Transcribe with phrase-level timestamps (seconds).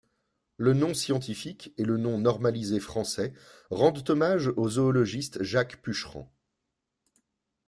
[0.57, 3.35] Le nom scientifique et le nom normalisé français
[3.69, 6.33] rendent hommage au zoologiste Jacques Pucheran.